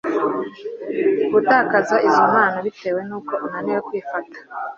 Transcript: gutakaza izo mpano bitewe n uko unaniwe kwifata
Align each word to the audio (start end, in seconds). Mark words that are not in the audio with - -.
gutakaza 1.31 1.95
izo 2.07 2.23
mpano 2.31 2.57
bitewe 2.65 3.01
n 3.09 3.11
uko 3.19 3.33
unaniwe 3.45 3.79
kwifata 3.87 4.37